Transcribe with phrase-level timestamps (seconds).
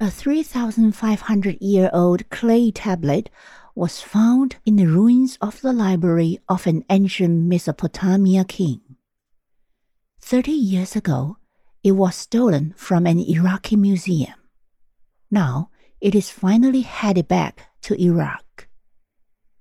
[0.00, 3.30] A 3,500 year old clay tablet
[3.74, 8.80] was found in the ruins of the library of an ancient Mesopotamia king.
[10.20, 11.38] Thirty years ago,
[11.82, 14.34] it was stolen from an Iraqi museum.
[15.32, 18.68] Now, it is finally headed back to Iraq.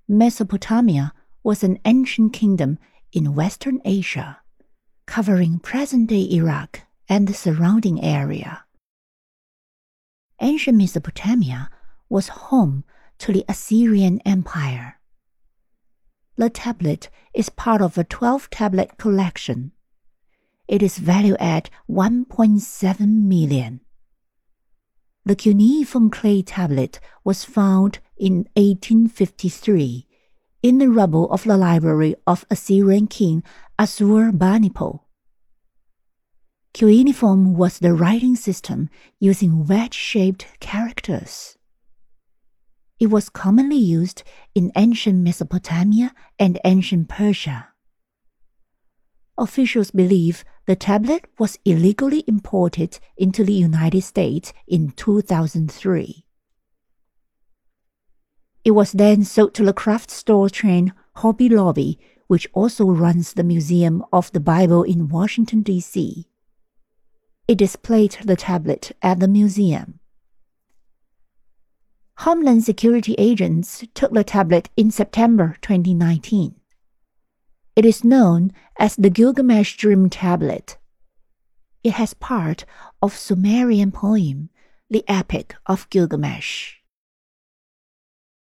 [0.07, 2.77] Mesopotamia was an ancient kingdom
[3.11, 4.41] in Western Asia,
[5.07, 8.66] covering present day Iraq and the surrounding area.
[10.39, 11.69] Ancient Mesopotamia
[12.09, 12.83] was home
[13.17, 14.99] to the Assyrian Empire.
[16.35, 19.71] The tablet is part of a 12 tablet collection.
[20.67, 23.81] It is valued at 1.7 million.
[25.25, 30.07] The cuneiform clay tablet was found in 1853
[30.61, 33.43] in the rubble of the library of Assyrian king
[33.79, 35.06] Assurbanipal.
[36.77, 38.87] Cuneiform was the writing system
[39.19, 41.57] using wedge-shaped characters.
[42.99, 44.21] It was commonly used
[44.53, 47.69] in ancient Mesopotamia and ancient Persia.
[49.39, 56.25] Officials believe the tablet was illegally imported into the United States in 2003.
[58.63, 63.43] It was then sold to the craft store chain Hobby Lobby, which also runs the
[63.43, 66.27] Museum of the Bible in Washington, D.C.
[67.47, 69.99] It displayed the tablet at the museum.
[72.17, 76.55] Homeland Security agents took the tablet in September 2019.
[77.75, 80.77] It is known as the Gilgamesh Dream Tablet.
[81.83, 82.65] It has part
[83.01, 84.49] of Sumerian poem,
[84.89, 86.76] the Epic of Gilgamesh.